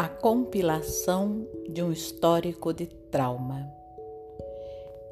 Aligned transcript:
A 0.00 0.06
compilação 0.06 1.44
de 1.68 1.82
um 1.82 1.90
histórico 1.90 2.72
de 2.72 2.86
trauma. 2.86 3.68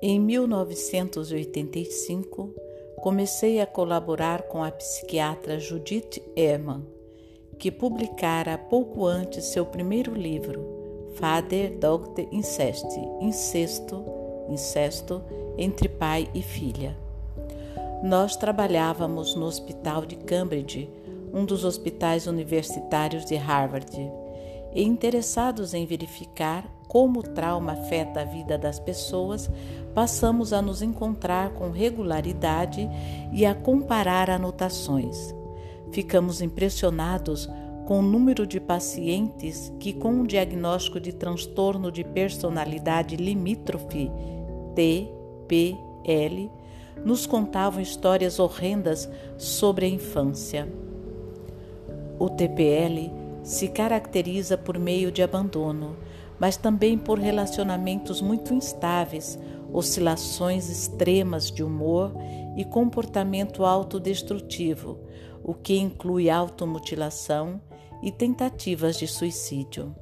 Em 0.01 0.21
1985, 0.21 2.55
comecei 3.03 3.61
a 3.61 3.67
colaborar 3.67 4.43
com 4.43 4.63
a 4.63 4.71
psiquiatra 4.71 5.59
Judith 5.59 6.23
Ehrman, 6.37 6.87
que 7.59 7.73
publicara 7.73 8.57
pouco 8.57 9.05
antes 9.05 9.47
seu 9.47 9.67
primeiro 9.67 10.15
livro, 10.15 10.65
Father 11.17 11.77
Dogte 11.81 12.29
Incest, 12.31 12.87
Incesto, 13.21 14.05
Incesto 14.49 15.21
entre 15.59 15.89
pai 15.89 16.31
e 16.33 16.43
filha. 16.43 16.97
Nós 18.05 18.37
trabalhávamos 18.37 19.35
no 19.35 19.47
Hospital 19.47 20.07
de 20.07 20.15
Cambridge, 20.15 20.89
um 21.35 21.45
dos 21.45 21.65
hospitais 21.65 22.29
universitários 22.29 23.25
de 23.25 23.35
Harvard 23.35 23.91
e 24.77 24.85
interessados 24.85 25.73
em 25.73 25.87
verificar 25.87 26.71
como 26.87 27.21
o 27.21 27.23
trauma 27.23 27.73
afeta 27.73 28.21
a 28.21 28.25
vida 28.25 28.59
das 28.59 28.79
pessoas, 28.79 29.51
passamos 29.95 30.53
a 30.53 30.61
nos 30.61 30.83
encontrar 30.83 31.51
com 31.55 31.71
regularidade 31.71 32.87
e 33.33 33.47
a 33.47 33.55
comparar 33.55 34.29
anotações. 34.29 35.35
Ficamos 35.91 36.43
impressionados 36.43 37.49
com 37.87 38.01
o 38.01 38.03
número 38.03 38.47
de 38.47 38.61
pacientes 38.61 39.73
que, 39.81 39.95
com 39.95 40.11
um 40.11 40.25
diagnóstico 40.25 41.01
de 41.01 41.13
transtorno 41.13 41.91
de 41.91 42.05
personalidade 42.05 43.17
limítrofe, 43.17 44.11
TPL, 44.75 46.51
nos 47.03 47.25
contavam 47.25 47.81
histórias 47.81 48.39
horrendas 48.39 49.09
sobre 49.39 49.87
a 49.87 49.89
infância. 49.89 50.69
O 52.19 52.29
TPL 52.29 53.26
se 53.47 53.69
caracteriza 53.69 54.59
por 54.59 54.77
meio 54.77 55.13
de 55.13 55.23
abandono, 55.23 55.97
mas 56.37 56.57
também 56.57 56.99
por 56.99 57.17
relacionamentos 57.17 58.21
muito 58.21 58.53
instáveis, 58.53 59.39
oscilações 59.73 60.69
extremas 60.69 61.49
de 61.49 61.63
humor 61.63 62.13
e 62.57 62.65
comportamento 62.65 63.65
autodestrutivo, 63.65 64.99
o 65.45 65.55
que 65.55 65.79
inclui 65.79 66.29
automutilação 66.29 67.61
e 68.03 68.11
tentativas 68.11 68.97
de 68.97 69.07
suicídio. 69.07 69.95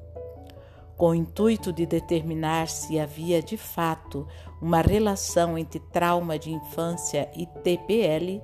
Com 0.96 1.10
o 1.10 1.14
intuito 1.14 1.70
de 1.70 1.84
determinar 1.84 2.68
se 2.68 2.98
havia 2.98 3.42
de 3.42 3.58
fato 3.58 4.26
uma 4.58 4.80
relação 4.80 5.58
entre 5.58 5.80
trauma 5.80 6.38
de 6.38 6.50
infância 6.50 7.28
e 7.36 7.44
TPL, 7.44 8.40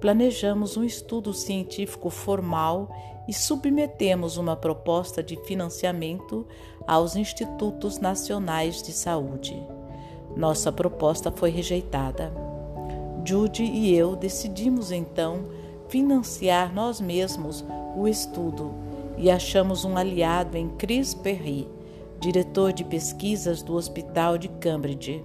planejamos 0.00 0.76
um 0.76 0.84
estudo 0.84 1.32
científico 1.32 2.10
formal 2.10 2.88
e 3.26 3.32
submetemos 3.32 4.36
uma 4.36 4.56
proposta 4.56 5.22
de 5.22 5.36
financiamento 5.44 6.46
aos 6.86 7.16
Institutos 7.16 7.98
Nacionais 7.98 8.82
de 8.82 8.92
Saúde. 8.92 9.60
Nossa 10.36 10.72
proposta 10.72 11.30
foi 11.30 11.50
rejeitada. 11.50 12.32
Judy 13.24 13.64
e 13.64 13.94
eu 13.94 14.16
decidimos 14.16 14.90
então 14.90 15.46
financiar 15.88 16.72
nós 16.72 17.00
mesmos 17.00 17.64
o 17.96 18.06
estudo 18.06 18.74
e 19.16 19.30
achamos 19.30 19.84
um 19.84 19.96
aliado 19.96 20.56
em 20.56 20.68
Chris 20.68 21.12
Perry, 21.12 21.68
diretor 22.20 22.72
de 22.72 22.84
pesquisas 22.84 23.62
do 23.62 23.74
Hospital 23.74 24.38
de 24.38 24.48
Cambridge. 24.48 25.22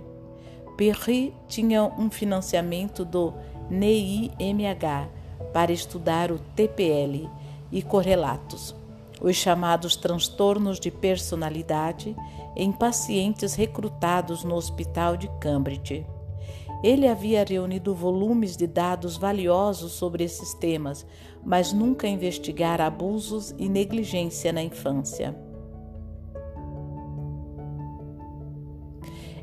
Perry 0.75 1.33
tinha 1.47 1.83
um 1.83 2.09
financiamento 2.09 3.05
do 3.05 3.33
NIMH 3.73 5.09
para 5.52 5.71
estudar 5.71 6.31
o 6.31 6.38
TPL 6.38 7.27
e 7.71 7.81
correlatos, 7.81 8.75
os 9.19 9.35
chamados 9.35 9.95
transtornos 9.95 10.80
de 10.80 10.91
personalidade 10.91 12.15
em 12.55 12.71
pacientes 12.71 13.55
recrutados 13.55 14.43
no 14.43 14.55
Hospital 14.55 15.17
de 15.17 15.27
Cambridge. 15.39 16.05
Ele 16.83 17.08
havia 17.08 17.43
reunido 17.43 17.95
volumes 17.95 18.55
de 18.55 18.67
dados 18.67 19.17
valiosos 19.17 19.93
sobre 19.93 20.23
esses 20.23 20.53
temas, 20.53 21.05
mas 21.43 21.73
nunca 21.73 22.08
investigara 22.08 22.86
abusos 22.86 23.55
e 23.58 23.67
negligência 23.67 24.53
na 24.53 24.61
infância. 24.61 25.36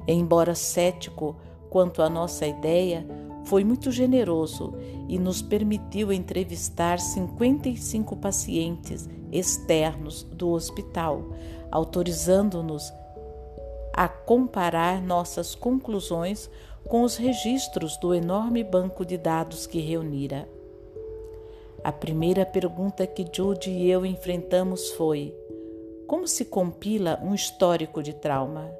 Embora 0.06 0.54
cético 0.54 1.36
quanto 1.70 2.02
à 2.02 2.10
nossa 2.10 2.46
ideia, 2.46 3.06
foi 3.44 3.64
muito 3.64 3.90
generoso 3.90 4.74
e 5.08 5.18
nos 5.18 5.42
permitiu 5.42 6.12
entrevistar 6.12 6.98
55 6.98 8.16
pacientes 8.16 9.08
externos 9.32 10.22
do 10.22 10.50
hospital, 10.50 11.24
autorizando-nos 11.70 12.92
a 13.92 14.08
comparar 14.08 15.02
nossas 15.02 15.54
conclusões 15.54 16.50
com 16.88 17.02
os 17.02 17.16
registros 17.16 17.96
do 17.98 18.14
enorme 18.14 18.64
banco 18.64 19.04
de 19.04 19.16
dados 19.16 19.66
que 19.66 19.80
reunira. 19.80 20.48
A 21.82 21.90
primeira 21.90 22.44
pergunta 22.44 23.06
que 23.06 23.26
Judy 23.32 23.70
e 23.70 23.90
eu 23.90 24.04
enfrentamos 24.04 24.90
foi: 24.92 25.34
como 26.06 26.26
se 26.26 26.44
compila 26.44 27.18
um 27.22 27.34
histórico 27.34 28.02
de 28.02 28.12
trauma? 28.12 28.70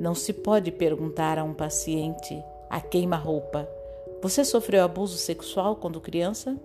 Não 0.00 0.14
se 0.14 0.32
pode 0.32 0.70
perguntar 0.70 1.38
a 1.38 1.44
um 1.44 1.54
paciente 1.54 2.42
a 2.76 2.80
queima-roupa: 2.80 3.66
Você 4.22 4.44
sofreu 4.44 4.84
abuso 4.84 5.16
sexual 5.16 5.76
quando 5.76 6.00
criança? 6.00 6.56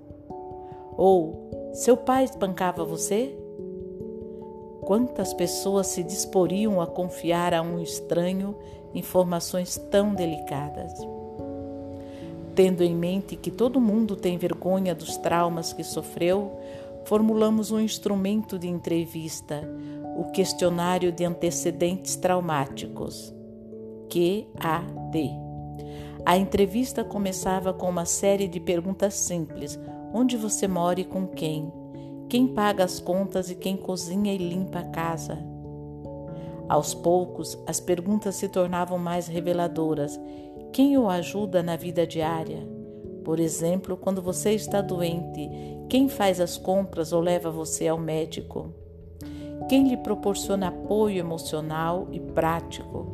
Ou 0.98 1.72
seu 1.74 1.96
pai 1.96 2.26
espancava 2.26 2.84
você? 2.84 3.34
Quantas 4.82 5.34
pessoas 5.34 5.88
se 5.88 6.04
disporiam 6.04 6.82
a 6.82 6.88
confiar 6.88 7.54
a 7.54 7.62
um 7.62 7.80
estranho 7.80 8.58
informações 8.94 9.78
tão 9.90 10.14
delicadas? 10.14 10.92
Tendo 12.54 12.84
em 12.84 12.94
mente 12.94 13.38
que 13.38 13.50
todo 13.50 13.80
mundo 13.80 14.18
tem 14.18 14.38
vergonha 14.38 14.94
dos 14.94 15.16
traumas 15.16 15.72
que 15.72 15.84
sofreu, 15.84 16.60
formulamos 17.06 17.72
um 17.72 17.80
instrumento 17.80 18.60
de 18.60 18.68
entrevista, 18.68 19.64
o 20.18 20.30
questionário 20.32 21.10
de 21.14 21.24
antecedentes 21.24 22.18
traumáticos, 22.18 23.34
QAD. 24.10 25.50
A 26.26 26.38
entrevista 26.38 27.04
começava 27.04 27.74
com 27.74 27.90
uma 27.90 28.06
série 28.06 28.48
de 28.48 28.59
perguntas 28.59 29.14
simples: 29.16 29.80
onde 30.14 30.38
você 30.38 30.68
mora 30.68 31.00
e 31.00 31.06
com 31.06 31.28
quem? 31.28 31.72
Quem 32.30 32.48
paga 32.48 32.84
as 32.84 33.00
contas 33.00 33.50
e 33.50 33.56
quem 33.56 33.76
cozinha 33.76 34.34
e 34.34 34.38
limpa 34.38 34.80
a 34.80 34.84
casa? 34.84 35.38
Aos 36.70 36.94
poucos, 36.94 37.58
as 37.68 37.81
perguntas 37.81 38.36
se 38.36 38.48
tornavam 38.48 38.98
mais 38.98 39.28
reveladoras. 39.28 40.18
Quem 40.72 40.98
o 40.98 41.10
ajuda 41.10 41.62
na 41.62 41.76
vida 41.76 42.08
diária? 42.08 42.66
Por 43.26 43.40
exemplo, 43.40 43.98
quando 43.98 44.22
você 44.22 44.52
está 44.52 44.80
doente, 44.80 45.50
quem 45.90 46.08
faz 46.08 46.40
as 46.40 46.58
compras 46.58 47.12
ou 47.12 47.20
leva 47.20 47.52
você 47.52 47.90
ao 47.90 47.98
médico? 47.98 48.74
Quem 49.68 49.90
lhe 49.90 49.98
proporciona 49.98 50.70
apoio 50.70 51.18
emocional 51.18 52.08
e 52.12 52.20
prático? 52.22 53.11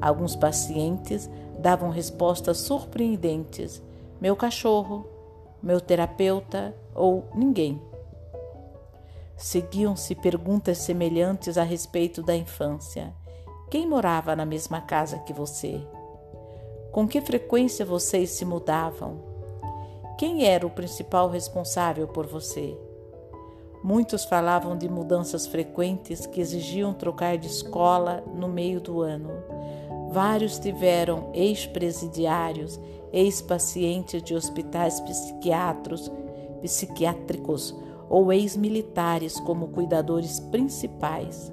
Alguns 0.00 0.36
pacientes 0.36 1.28
davam 1.58 1.90
respostas 1.90 2.58
surpreendentes: 2.58 3.82
meu 4.20 4.36
cachorro, 4.36 5.06
meu 5.62 5.80
terapeuta 5.80 6.74
ou 6.94 7.24
ninguém. 7.34 7.80
Seguiam-se 9.36 10.14
perguntas 10.16 10.78
semelhantes 10.78 11.56
a 11.56 11.62
respeito 11.62 12.22
da 12.22 12.34
infância. 12.34 13.14
Quem 13.70 13.86
morava 13.86 14.34
na 14.34 14.44
mesma 14.44 14.80
casa 14.80 15.18
que 15.18 15.32
você? 15.32 15.80
Com 16.90 17.06
que 17.06 17.20
frequência 17.20 17.84
vocês 17.84 18.30
se 18.30 18.44
mudavam? 18.44 19.18
Quem 20.18 20.44
era 20.44 20.66
o 20.66 20.70
principal 20.70 21.28
responsável 21.28 22.08
por 22.08 22.26
você? 22.26 22.76
Muitos 23.84 24.24
falavam 24.24 24.76
de 24.76 24.88
mudanças 24.88 25.46
frequentes 25.46 26.26
que 26.26 26.40
exigiam 26.40 26.92
trocar 26.92 27.38
de 27.38 27.46
escola 27.46 28.24
no 28.34 28.48
meio 28.48 28.80
do 28.80 29.02
ano. 29.02 29.30
Vários 30.10 30.58
tiveram 30.58 31.30
ex-presidiários, 31.34 32.80
ex-pacientes 33.12 34.22
de 34.22 34.34
hospitais 34.34 35.00
psiquiátricos, 35.00 36.10
psiquiátricos 36.62 37.74
ou 38.08 38.32
ex-militares 38.32 39.38
como 39.40 39.68
cuidadores 39.68 40.40
principais. 40.40 41.52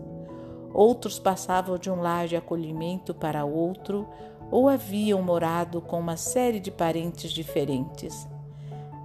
Outros 0.74 1.19
passavam 1.19 1.78
de 1.78 1.90
um 1.90 2.02
lar 2.02 2.28
de 2.28 2.36
acolhimento 2.36 3.13
para 3.13 3.46
outro 3.46 4.07
ou 4.52 4.69
haviam 4.69 5.22
morado 5.22 5.81
com 5.81 6.00
uma 6.00 6.18
série 6.18 6.60
de 6.60 6.72
parentes 6.72 7.31
diferentes. 7.31 8.28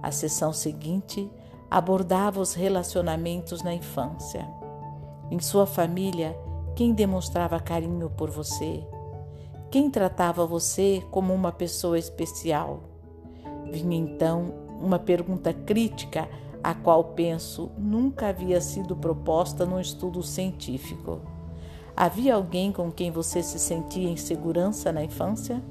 A 0.01 0.11
sessão 0.11 0.51
seguinte 0.51 1.29
abordava 1.69 2.39
os 2.39 2.53
relacionamentos 2.53 3.63
na 3.63 3.73
infância. 3.73 4.47
Em 5.29 5.39
sua 5.39 5.65
família, 5.65 6.37
quem 6.75 6.93
demonstrava 6.93 7.59
carinho 7.59 8.09
por 8.09 8.29
você? 8.29 8.85
Quem 9.71 9.89
tratava 9.89 10.45
você 10.45 11.01
como 11.09 11.33
uma 11.33 11.49
pessoa 11.49 11.97
especial? 11.97 12.81
Vinha 13.71 13.95
então 13.95 14.53
uma 14.81 14.99
pergunta 14.99 15.53
crítica 15.53 16.27
a 16.61 16.73
qual 16.73 17.05
penso 17.15 17.71
nunca 17.77 18.27
havia 18.27 18.59
sido 18.59 18.97
proposta 18.97 19.65
num 19.65 19.79
estudo 19.79 20.21
científico. 20.21 21.21
Havia 21.95 22.35
alguém 22.35 22.73
com 22.73 22.91
quem 22.91 23.11
você 23.11 23.41
se 23.41 23.57
sentia 23.57 24.09
em 24.09 24.17
segurança 24.17 24.91
na 24.91 25.05
infância? 25.05 25.63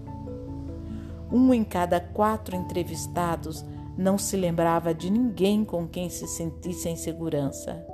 Um 1.30 1.52
em 1.52 1.62
cada 1.62 2.00
quatro 2.00 2.56
entrevistados 2.56 3.62
não 3.98 4.16
se 4.16 4.34
lembrava 4.34 4.94
de 4.94 5.10
ninguém 5.10 5.62
com 5.62 5.86
quem 5.86 6.08
se 6.08 6.26
sentisse 6.26 6.88
em 6.88 6.96
segurança. 6.96 7.84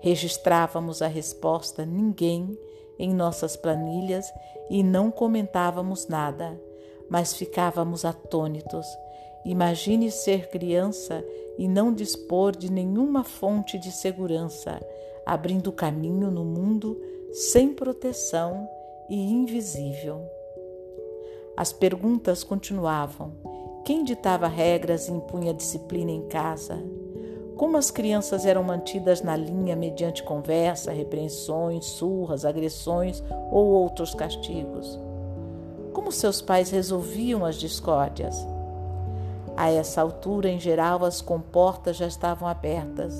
Registrávamos 0.00 1.00
a 1.00 1.06
resposta 1.06 1.86
ninguém 1.86 2.58
em 2.98 3.12
nossas 3.12 3.56
planilhas 3.56 4.32
e 4.70 4.82
não 4.82 5.10
comentávamos 5.10 6.06
nada, 6.08 6.60
mas 7.08 7.34
ficávamos 7.34 8.04
atônitos. 8.04 8.86
Imagine 9.44 10.10
ser 10.10 10.48
criança 10.48 11.24
e 11.58 11.66
não 11.66 11.92
dispor 11.92 12.56
de 12.56 12.70
nenhuma 12.70 13.24
fonte 13.24 13.78
de 13.78 13.90
segurança, 13.90 14.80
abrindo 15.26 15.72
caminho 15.72 16.30
no 16.30 16.44
mundo 16.44 17.00
sem 17.32 17.72
proteção 17.74 18.68
e 19.08 19.16
invisível. 19.16 20.22
As 21.56 21.72
perguntas 21.72 22.44
continuavam. 22.44 23.32
Quem 23.84 24.04
ditava 24.04 24.46
regras 24.46 25.08
e 25.08 25.12
impunha 25.12 25.52
disciplina 25.52 26.10
em 26.10 26.28
casa? 26.28 26.82
Como 27.62 27.76
as 27.76 27.92
crianças 27.92 28.44
eram 28.44 28.64
mantidas 28.64 29.22
na 29.22 29.36
linha 29.36 29.76
mediante 29.76 30.24
conversa, 30.24 30.90
repreensões, 30.90 31.84
surras, 31.84 32.44
agressões 32.44 33.22
ou 33.52 33.68
outros 33.68 34.16
castigos? 34.16 34.98
Como 35.92 36.10
seus 36.10 36.42
pais 36.42 36.72
resolviam 36.72 37.44
as 37.44 37.54
discórdias? 37.54 38.36
A 39.56 39.70
essa 39.70 40.02
altura, 40.02 40.50
em 40.50 40.58
geral, 40.58 41.04
as 41.04 41.20
comportas 41.20 41.96
já 41.96 42.08
estavam 42.08 42.48
abertas 42.48 43.16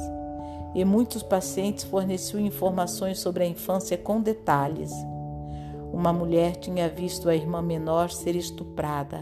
e 0.74 0.84
muitos 0.84 1.22
pacientes 1.22 1.84
forneciam 1.84 2.40
informações 2.40 3.20
sobre 3.20 3.44
a 3.44 3.46
infância 3.46 3.96
com 3.96 4.20
detalhes. 4.20 4.90
Uma 5.92 6.12
mulher 6.12 6.56
tinha 6.56 6.88
visto 6.88 7.28
a 7.28 7.36
irmã 7.36 7.62
menor 7.62 8.10
ser 8.10 8.34
estuprada. 8.34 9.20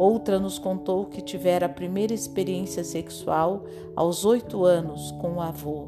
Outra 0.00 0.38
nos 0.38 0.58
contou 0.58 1.04
que 1.04 1.20
tivera 1.20 1.66
a 1.66 1.68
primeira 1.68 2.14
experiência 2.14 2.82
sexual 2.82 3.64
aos 3.94 4.24
oito 4.24 4.64
anos 4.64 5.12
com 5.20 5.34
o 5.34 5.42
avô. 5.42 5.84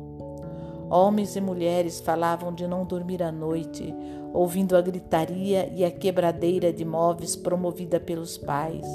Homens 0.91 1.35
e 1.35 1.41
mulheres 1.41 1.99
falavam 1.99 2.53
de 2.53 2.67
não 2.67 2.85
dormir 2.85 3.23
à 3.23 3.33
noite, 3.33 3.95
ouvindo 4.35 4.77
a 4.77 4.83
gritaria 4.83 5.67
e 5.75 5.83
a 5.83 5.91
quebradeira 5.91 6.71
de 6.71 6.85
móveis 6.85 7.35
promovida 7.35 7.99
pelos 7.99 8.37
pais. 8.37 8.87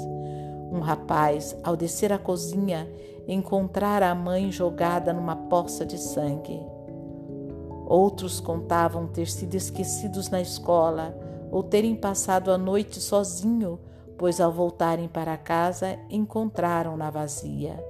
Um 0.70 0.78
rapaz, 0.78 1.56
ao 1.64 1.74
descer 1.76 2.12
à 2.12 2.18
cozinha, 2.18 2.88
encontrara 3.26 4.10
a 4.10 4.14
mãe 4.14 4.52
jogada 4.52 5.12
numa 5.12 5.34
poça 5.34 5.84
de 5.84 5.98
sangue. 5.98 6.64
Outros 7.88 8.38
contavam 8.38 9.08
ter 9.08 9.26
sido 9.26 9.56
esquecidos 9.56 10.30
na 10.30 10.40
escola 10.40 11.12
ou 11.50 11.64
terem 11.64 11.96
passado 11.96 12.52
a 12.52 12.56
noite 12.56 13.00
sozinho, 13.00 13.80
pois 14.18 14.40
ao 14.40 14.52
voltarem 14.52 15.08
para 15.08 15.36
casa 15.36 15.98
encontraram-na 16.10 17.08
vazia. 17.08 17.82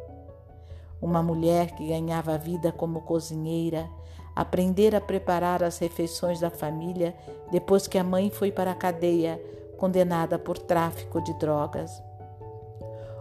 Uma 1.01 1.23
mulher 1.23 1.73
que 1.73 1.89
ganhava 1.89 2.37
vida 2.37 2.71
como 2.71 3.01
cozinheira 3.01 3.89
aprendera 4.37 4.99
a 4.99 5.01
preparar 5.01 5.65
as 5.65 5.79
refeições 5.79 6.39
da 6.39 6.51
família 6.51 7.17
depois 7.51 7.89
que 7.89 7.99
a 7.99 8.05
mãe 8.05 8.31
foi 8.31 8.53
para 8.53 8.71
a 8.73 8.75
cadeia, 8.75 9.43
condenada 9.77 10.39
por 10.39 10.59
tráfico 10.59 11.21
de 11.21 11.33
drogas. 11.39 12.03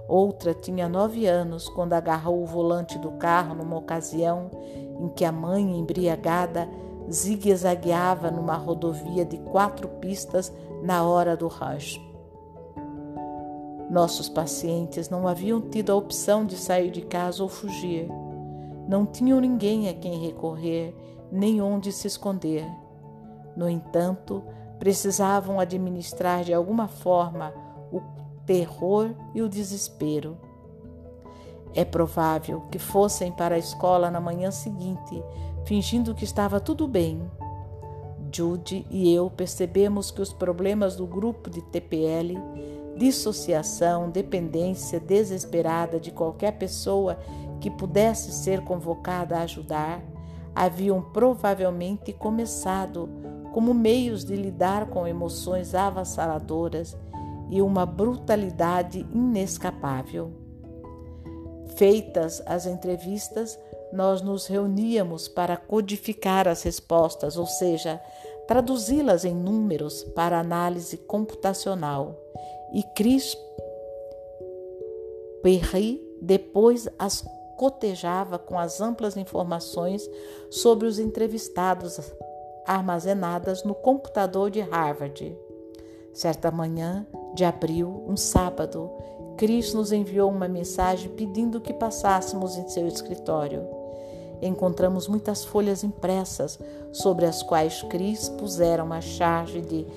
Outra 0.07 0.53
tinha 0.53 0.87
nove 0.87 1.27
anos 1.27 1.67
quando 1.69 1.93
agarrou 1.93 2.41
o 2.41 2.45
volante 2.45 2.97
do 2.97 3.11
carro 3.13 3.55
numa 3.55 3.77
ocasião 3.77 4.49
em 4.99 5.09
que 5.09 5.25
a 5.25 5.31
mãe, 5.31 5.79
embriagada, 5.79 6.67
zigue-zagueava 7.11 8.31
numa 8.31 8.55
rodovia 8.55 9.25
de 9.25 9.37
quatro 9.37 9.87
pistas 9.87 10.51
na 10.81 11.03
hora 11.03 11.35
do 11.35 11.47
rush. 11.47 12.06
Nossos 13.89 14.27
pacientes 14.27 15.09
não 15.09 15.27
haviam 15.27 15.61
tido 15.61 15.91
a 15.91 15.95
opção 15.95 16.45
de 16.45 16.57
sair 16.57 16.91
de 16.91 17.01
casa 17.01 17.41
ou 17.41 17.47
fugir. 17.47 18.07
Não 18.87 19.05
tinham 19.05 19.39
ninguém 19.39 19.87
a 19.87 19.93
quem 19.93 20.19
recorrer, 20.19 20.93
nem 21.31 21.61
onde 21.61 21.91
se 21.91 22.07
esconder. 22.07 22.65
No 23.55 23.69
entanto, 23.69 24.43
precisavam 24.77 25.59
administrar 25.59 26.43
de 26.43 26.53
alguma 26.53 26.87
forma 26.87 27.53
o 27.91 28.01
terror 28.45 29.11
e 29.33 29.41
o 29.41 29.49
desespero. 29.49 30.37
É 31.73 31.85
provável 31.85 32.61
que 32.71 32.79
fossem 32.79 33.31
para 33.31 33.55
a 33.55 33.59
escola 33.59 34.11
na 34.11 34.19
manhã 34.19 34.51
seguinte, 34.51 35.23
fingindo 35.65 36.15
que 36.15 36.23
estava 36.23 36.59
tudo 36.59 36.87
bem. 36.87 37.21
Judy 38.31 38.85
e 38.89 39.13
eu 39.13 39.29
percebemos 39.29 40.11
que 40.11 40.21
os 40.21 40.33
problemas 40.33 40.95
do 40.95 41.07
grupo 41.07 41.49
de 41.49 41.61
TPL, 41.61 42.37
dissociação, 42.97 44.09
dependência 44.09 44.99
desesperada 44.99 45.99
de 45.99 46.11
qualquer 46.11 46.57
pessoa 46.57 47.17
que 47.59 47.69
pudesse 47.69 48.31
ser 48.31 48.63
convocada 48.63 49.37
a 49.37 49.41
ajudar, 49.41 50.01
haviam 50.55 51.01
provavelmente 51.01 52.11
começado 52.11 53.09
como 53.53 53.73
meios 53.73 54.23
de 54.23 54.35
lidar 54.35 54.87
com 54.87 55.07
emoções 55.07 55.73
avassaladoras 55.73 56.97
e 57.49 57.61
uma 57.61 57.85
brutalidade 57.85 59.05
inescapável. 59.13 60.31
Feitas 61.75 62.41
as 62.45 62.65
entrevistas, 62.65 63.57
nós 63.93 64.21
nos 64.21 64.47
reuníamos 64.47 65.27
para 65.27 65.55
codificar 65.55 66.47
as 66.47 66.63
respostas, 66.63 67.37
ou 67.37 67.45
seja, 67.45 68.01
traduzi-las 68.47 69.25
em 69.25 69.35
números 69.35 70.03
para 70.03 70.39
análise 70.39 70.97
computacional. 70.97 72.15
E 72.77 72.83
Cris 72.83 73.35
Perry 75.41 75.99
depois 76.21 76.87
as 76.99 77.25
cotejava 77.57 78.37
com 78.37 78.59
as 78.59 78.79
amplas 78.79 79.17
informações 79.17 80.07
sobre 80.51 80.85
os 80.85 80.99
entrevistados 80.99 81.99
armazenadas 82.67 83.63
no 83.63 83.73
computador 83.73 84.51
de 84.51 84.59
Harvard. 84.59 85.35
Certa 86.13 86.51
manhã 86.51 87.07
de 87.33 87.43
abril, 87.43 88.05
um 88.07 88.15
sábado, 88.15 88.91
Cris 89.37 89.73
nos 89.73 89.91
enviou 89.91 90.29
uma 90.29 90.47
mensagem 90.47 91.09
pedindo 91.09 91.59
que 91.59 91.73
passássemos 91.73 92.57
em 92.57 92.69
seu 92.69 92.87
escritório. 92.87 93.67
Encontramos 94.39 95.07
muitas 95.07 95.43
folhas 95.43 95.83
impressas 95.83 96.59
sobre 96.91 97.25
as 97.25 97.41
quais 97.41 97.81
Cris 97.81 98.29
pusera 98.29 98.83
uma 98.83 99.01
charge 99.01 99.61
de 99.61 99.87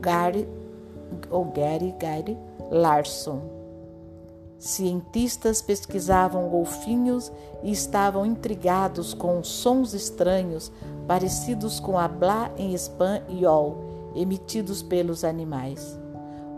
Gary 0.00 0.46
ou 1.30 1.44
Gary 1.46 1.94
Gary 1.98 2.36
Larson. 2.70 3.40
Cientistas 4.58 5.62
pesquisavam 5.62 6.48
golfinhos 6.48 7.32
e 7.62 7.72
estavam 7.72 8.26
intrigados 8.26 9.14
com 9.14 9.42
sons 9.42 9.94
estranhos 9.94 10.70
parecidos 11.08 11.80
com 11.80 11.98
a 11.98 12.06
blá 12.06 12.50
em 12.58 12.74
espanhol 12.74 14.12
emitidos 14.14 14.82
pelos 14.82 15.24
animais. 15.24 15.98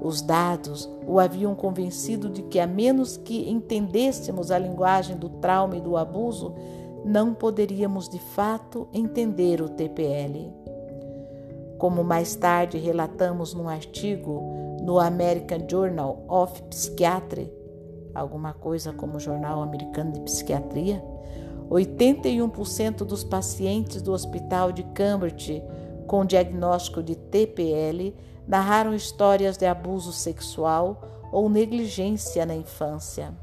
Os 0.00 0.20
dados 0.20 0.90
o 1.06 1.20
haviam 1.20 1.54
convencido 1.54 2.28
de 2.28 2.42
que, 2.42 2.58
a 2.58 2.66
menos 2.66 3.16
que 3.16 3.48
entendêssemos 3.48 4.50
a 4.50 4.58
linguagem 4.58 5.16
do 5.16 5.28
trauma 5.28 5.76
e 5.76 5.80
do 5.80 5.96
abuso, 5.96 6.54
não 7.04 7.32
poderíamos 7.32 8.08
de 8.08 8.18
fato 8.18 8.88
entender 8.92 9.60
o 9.60 9.68
TPL. 9.68 10.61
Como 11.82 12.04
mais 12.04 12.36
tarde 12.36 12.78
relatamos 12.78 13.54
num 13.54 13.68
artigo 13.68 14.78
no 14.84 15.00
American 15.00 15.66
Journal 15.68 16.24
of 16.28 16.62
Psychiatry, 16.70 17.52
alguma 18.14 18.52
coisa 18.52 18.92
como 18.92 19.18
Jornal 19.18 19.60
Americano 19.60 20.12
de 20.12 20.20
Psiquiatria, 20.20 21.04
81% 21.68 22.98
dos 22.98 23.24
pacientes 23.24 24.00
do 24.00 24.12
Hospital 24.12 24.70
de 24.70 24.84
Cambridge 24.94 25.60
com 26.06 26.24
diagnóstico 26.24 27.02
de 27.02 27.16
TPL 27.16 28.14
narraram 28.46 28.94
histórias 28.94 29.56
de 29.56 29.66
abuso 29.66 30.12
sexual 30.12 31.02
ou 31.32 31.48
negligência 31.48 32.46
na 32.46 32.54
infância. 32.54 33.34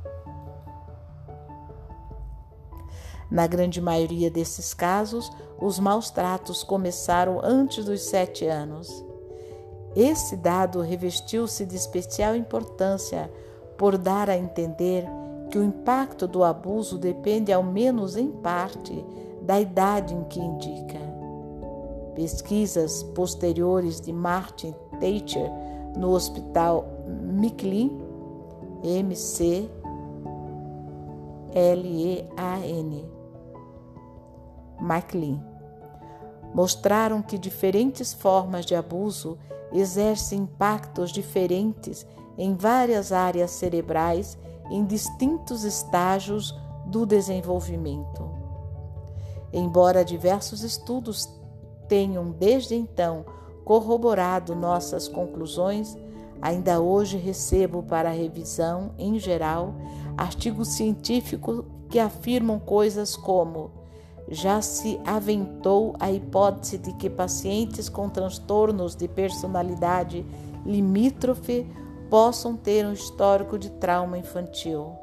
Na 3.29 3.45
grande 3.45 3.79
maioria 3.79 4.29
desses 4.31 4.73
casos, 4.73 5.31
os 5.59 5.79
maus 5.79 6.09
tratos 6.09 6.63
começaram 6.63 7.39
antes 7.43 7.85
dos 7.85 8.01
sete 8.01 8.45
anos. 8.45 9.05
Esse 9.95 10.35
dado 10.35 10.81
revestiu-se 10.81 11.65
de 11.65 11.75
especial 11.75 12.35
importância 12.35 13.31
por 13.77 13.97
dar 13.97 14.29
a 14.29 14.37
entender 14.37 15.05
que 15.49 15.57
o 15.57 15.63
impacto 15.63 16.27
do 16.27 16.43
abuso 16.43 16.97
depende, 16.97 17.51
ao 17.51 17.63
menos 17.63 18.15
em 18.15 18.29
parte, 18.29 19.03
da 19.41 19.59
idade 19.59 20.13
em 20.13 20.23
que 20.25 20.39
indica. 20.39 20.99
Pesquisas 22.15 23.01
posteriores 23.01 23.99
de 24.01 24.11
Martin 24.11 24.73
Thatcher 24.99 25.49
no 25.97 26.11
Hospital 26.11 26.85
McLean, 27.07 27.89
MC 28.83 29.69
L-E-A-N. 31.53 33.18
MacLean. 34.79 35.43
Mostraram 36.53 37.21
que 37.21 37.37
diferentes 37.37 38.13
formas 38.13 38.65
de 38.65 38.75
abuso 38.75 39.37
exercem 39.71 40.41
impactos 40.41 41.11
diferentes 41.11 42.05
em 42.37 42.55
várias 42.55 43.11
áreas 43.11 43.51
cerebrais 43.51 44.37
em 44.69 44.85
distintos 44.85 45.63
estágios 45.63 46.55
do 46.85 47.05
desenvolvimento. 47.05 48.29
Embora 49.51 50.05
diversos 50.05 50.63
estudos 50.63 51.29
tenham 51.87 52.31
desde 52.31 52.75
então 52.75 53.25
corroborado 53.65 54.55
nossas 54.55 55.07
conclusões, 55.07 55.97
ainda 56.41 56.79
hoje 56.79 57.17
recebo 57.17 57.83
para 57.83 58.09
revisão, 58.09 58.91
em 58.97 59.19
geral, 59.19 59.75
artigos 60.17 60.69
científicos 60.69 61.63
que 61.89 61.99
afirmam 61.99 62.59
coisas 62.59 63.15
como 63.15 63.78
já 64.29 64.61
se 64.61 64.99
aventou 65.05 65.95
a 65.99 66.11
hipótese 66.11 66.77
de 66.77 66.93
que 66.93 67.09
pacientes 67.09 67.89
com 67.89 68.09
transtornos 68.09 68.95
de 68.95 69.07
personalidade 69.07 70.25
limítrofe 70.65 71.65
possam 72.09 72.55
ter 72.55 72.85
um 72.85 72.93
histórico 72.93 73.57
de 73.57 73.69
trauma 73.71 74.17
infantil. 74.17 74.93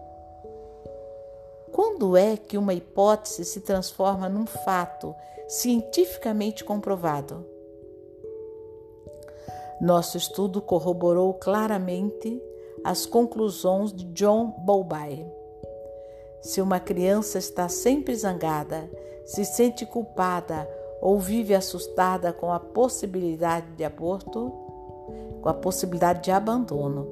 Quando 1.73 2.17
é 2.17 2.37
que 2.37 2.57
uma 2.57 2.73
hipótese 2.73 3.45
se 3.45 3.61
transforma 3.61 4.29
num 4.29 4.47
fato 4.47 5.15
cientificamente 5.49 6.65
comprovado? 6.65 7.45
Nosso 9.81 10.17
estudo 10.17 10.63
corroborou 10.63 11.35
claramente 11.35 12.43
as 12.83 13.05
conclusões 13.05 13.93
de 13.93 14.05
John 14.07 14.55
Bowlby. 14.65 15.27
Se 16.41 16.61
uma 16.61 16.81
criança 16.81 17.39
está 17.39 17.69
sempre 17.69 18.15
zangada, 18.15 18.89
se 19.27 19.45
sente 19.45 19.85
culpada 19.85 20.67
ou 21.03 21.19
vive 21.19 21.55
assustada 21.55 22.33
com 22.33 22.51
a 22.51 22.61
possibilidade 22.61 23.67
de 23.73 23.85
aborto, 23.85 24.53
com 25.43 25.49
a 25.49 25.55
possibilidade 25.55 26.23
de 26.23 26.31
abandono. 26.31 27.07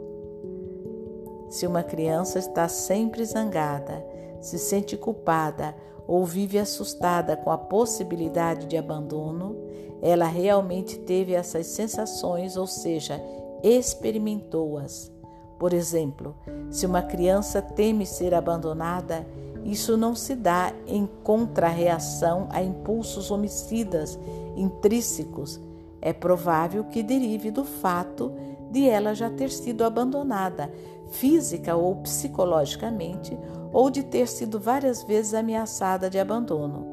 Se 1.51 1.67
uma 1.67 1.83
criança 1.83 2.39
está 2.39 2.69
sempre 2.69 3.25
zangada, 3.25 4.05
se 4.41 4.59
sente 4.59 4.97
culpada 4.97 5.75
ou 6.07 6.25
vive 6.25 6.59
assustada 6.59 7.37
com 7.37 7.51
a 7.51 7.59
possibilidade 7.59 8.67
de 8.67 8.77
abandono, 8.77 9.57
ela 10.01 10.27
realmente 10.27 10.99
teve 10.99 11.33
essas 11.33 11.67
sensações, 11.67 12.57
ou 12.57 12.67
seja, 12.67 13.21
experimentou-as. 13.63 15.11
Por 15.59 15.73
exemplo, 15.73 16.35
se 16.71 16.85
uma 16.85 17.03
criança 17.03 17.63
teme 17.63 18.05
ser 18.05 18.35
abandonada, 18.35 19.27
isso 19.65 19.97
não 19.97 20.15
se 20.15 20.35
dá 20.35 20.73
em 20.87 21.09
contrarreação 21.23 22.47
a 22.51 22.63
impulsos 22.63 23.31
homicidas 23.31 24.19
intrínsecos. 24.55 25.59
É 26.03 26.13
provável 26.13 26.85
que 26.85 27.03
derive 27.03 27.51
do 27.51 27.65
fato 27.65 28.33
de 28.71 28.87
ela 28.87 29.15
já 29.15 29.31
ter 29.31 29.51
sido 29.51 29.83
abandonada, 29.83 30.71
física 31.13 31.75
ou 31.75 31.97
psicologicamente, 31.97 33.39
ou 33.73 33.89
de 33.89 34.03
ter 34.03 34.29
sido 34.29 34.61
várias 34.61 35.03
vezes 35.03 35.33
ameaçada 35.33 36.11
de 36.11 36.19
abandono. 36.19 36.87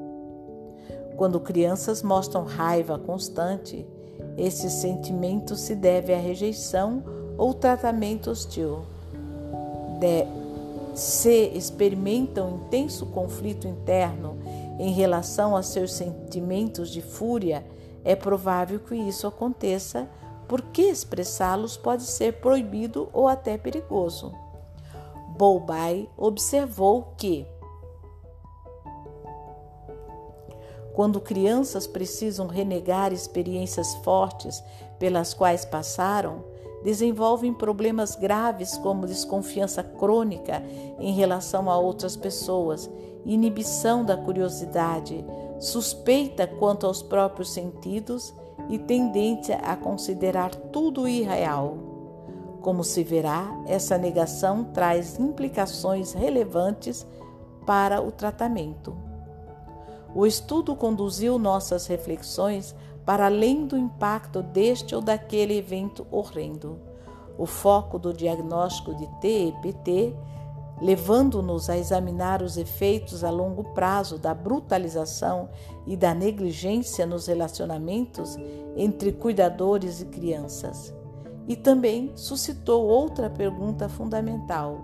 Quando 1.18 1.40
crianças 1.40 2.01
mostram 2.01 2.44
raiva 2.44 2.98
constante, 2.98 3.86
esse 4.38 4.70
sentimento 4.70 5.56
se 5.56 5.75
deve 5.75 6.13
à 6.13 6.18
rejeição 6.18 7.04
ou 7.38 7.54
tratamento 7.54 8.32
hostil. 8.32 8.80
De, 10.00 10.40
se 10.93 11.51
experimentam 11.55 12.62
intenso 12.65 13.05
conflito 13.07 13.67
interno 13.67 14.38
em 14.79 14.91
relação 14.91 15.55
a 15.55 15.63
seus 15.63 15.93
sentimentos 15.93 16.89
de 16.89 17.01
fúria, 17.01 17.65
é 18.03 18.15
provável 18.15 18.79
que 18.79 18.95
isso 18.95 19.27
aconteça 19.27 20.10
porque 20.48 20.81
expressá-los 20.81 21.77
pode 21.77 22.03
ser 22.03 22.41
proibido 22.41 23.10
ou 23.13 23.27
até 23.27 23.57
perigoso. 23.57 24.33
Bowlby 25.38 26.10
observou 26.17 27.13
que, 27.17 27.48
quando 30.93 31.21
crianças 31.21 31.88
precisam 31.88 32.48
renegar 32.48 33.13
experiências 33.13 33.95
fortes 34.03 34.62
pelas 35.00 35.33
quais 35.33 35.63
passaram, 35.63 36.43
desenvolvem 36.83 37.53
problemas 37.53 38.15
graves 38.15 38.77
como 38.77 39.05
desconfiança 39.05 39.83
crônica 39.83 40.63
em 41.00 41.13
relação 41.13 41.69
a 41.69 41.77
outras 41.77 42.15
pessoas, 42.15 42.89
inibição 43.25 44.03
da 44.03 44.17
curiosidade, 44.17 45.23
suspeita 45.59 46.47
quanto 46.47 46.88
aos 46.88 47.03
próprios 47.03 47.51
sentidos 47.51 48.33
e 48.69 48.79
tendência 48.79 49.57
a 49.57 49.75
considerar 49.75 50.53
tudo 50.55 51.07
irreal. 51.07 51.77
Como 52.61 52.83
se 52.83 53.03
verá, 53.03 53.51
essa 53.67 53.97
negação 53.97 54.63
traz 54.65 55.19
implicações 55.19 56.13
relevantes 56.13 57.05
para 57.65 58.01
o 58.01 58.11
tratamento. 58.11 58.95
O 60.13 60.25
estudo 60.25 60.75
conduziu 60.75 61.39
nossas 61.39 61.88
reflexões 61.88 62.75
para 63.05 63.25
além 63.25 63.65
do 63.65 63.77
impacto 63.77 64.41
deste 64.41 64.96
ou 64.96 65.01
daquele 65.01 65.58
evento 65.58 66.05
horrendo. 66.12 66.79
O 67.38 67.46
foco 67.46 67.98
do 67.98 68.13
diagnóstico 68.13 68.93
de 68.93 69.08
TEPT, 69.20 70.15
levando-nos 70.81 71.70
a 71.70 71.77
examinar 71.77 72.41
os 72.41 72.58
efeitos 72.58 73.24
a 73.24 73.29
longo 73.29 73.63
prazo 73.74 74.17
da 74.17 74.34
brutalização 74.34 75.50
e 75.86 75.96
da 75.96 76.13
negligência 76.13 77.05
nos 77.05 77.27
relacionamentos 77.27 78.38
entre 78.75 79.12
cuidadores 79.12 80.01
e 80.01 80.05
crianças. 80.05 80.93
E 81.48 81.55
também 81.55 82.12
suscitou 82.15 82.86
outra 82.86 83.29
pergunta 83.29 83.89
fundamental: 83.89 84.81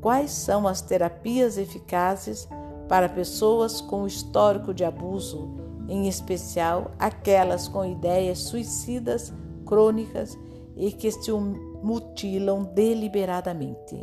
quais 0.00 0.30
são 0.30 0.66
as 0.66 0.82
terapias 0.82 1.56
eficazes 1.56 2.48
para 2.86 3.08
pessoas 3.08 3.80
com 3.80 4.06
histórico 4.06 4.72
de 4.72 4.84
abuso 4.84 5.67
em 5.88 6.06
especial 6.06 6.92
aquelas 6.98 7.66
com 7.66 7.84
ideias 7.84 8.38
suicidas 8.40 9.32
crônicas 9.64 10.38
e 10.76 10.92
que 10.92 11.10
se 11.10 11.32
mutilam 11.82 12.64
deliberadamente. 12.74 13.98